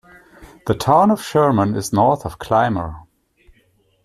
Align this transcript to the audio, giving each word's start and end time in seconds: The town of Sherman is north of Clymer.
The 0.65 0.73
town 0.73 1.11
of 1.11 1.21
Sherman 1.23 1.75
is 1.75 1.93
north 1.93 2.25
of 2.25 2.39
Clymer. 2.39 3.03